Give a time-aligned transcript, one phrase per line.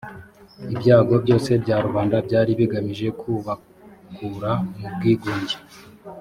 [0.73, 5.57] ibyago byose bya rubanda byari bigamije kubakura mubwigunjye